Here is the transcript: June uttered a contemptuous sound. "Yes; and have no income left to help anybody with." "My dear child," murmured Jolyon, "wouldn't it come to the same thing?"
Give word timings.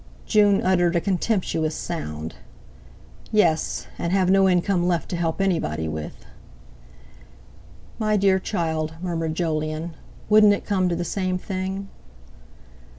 June 0.25 0.63
uttered 0.63 0.95
a 0.95 0.99
contemptuous 0.99 1.75
sound. 1.75 2.33
"Yes; 3.31 3.85
and 3.99 4.11
have 4.11 4.31
no 4.31 4.49
income 4.49 4.87
left 4.87 5.09
to 5.09 5.15
help 5.15 5.39
anybody 5.39 5.87
with." 5.87 6.25
"My 7.99 8.17
dear 8.17 8.39
child," 8.39 8.95
murmured 8.99 9.35
Jolyon, 9.35 9.93
"wouldn't 10.27 10.53
it 10.53 10.65
come 10.65 10.89
to 10.89 10.95
the 10.95 11.05
same 11.05 11.37
thing?" 11.37 11.87